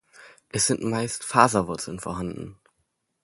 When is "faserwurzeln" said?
1.23-1.99